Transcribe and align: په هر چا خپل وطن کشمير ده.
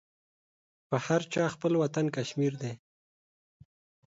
په 0.87 0.97
هر 1.05 1.21
چا 1.33 1.43
خپل 1.53 1.73
وطن 1.83 2.05
کشمير 2.15 2.53
ده. 2.61 2.71